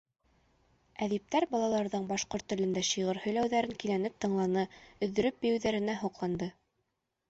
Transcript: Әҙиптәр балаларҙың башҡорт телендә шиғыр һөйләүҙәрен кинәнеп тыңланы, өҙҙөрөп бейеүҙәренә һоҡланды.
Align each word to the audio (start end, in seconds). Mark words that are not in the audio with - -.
Әҙиптәр 1.07 1.45
балаларҙың 1.51 2.09
башҡорт 2.13 2.49
телендә 2.55 2.85
шиғыр 2.89 3.21
һөйләүҙәрен 3.29 3.79
кинәнеп 3.87 4.19
тыңланы, 4.27 4.69
өҙҙөрөп 5.11 5.43
бейеүҙәренә 5.47 6.03
һоҡланды. 6.05 6.55